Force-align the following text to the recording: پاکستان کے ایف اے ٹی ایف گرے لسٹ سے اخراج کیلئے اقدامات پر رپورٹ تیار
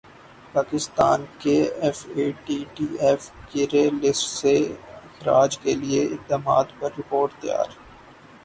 پاکستان 0.53 1.25
کے 1.39 1.53
ایف 1.81 1.99
اے 2.15 2.25
ٹی 2.45 2.63
ایف 2.99 3.29
گرے 3.51 3.83
لسٹ 3.93 4.27
سے 4.29 4.55
اخراج 5.05 5.57
کیلئے 5.57 6.01
اقدامات 6.05 6.67
پر 6.79 6.89
رپورٹ 6.99 7.41
تیار 7.41 7.69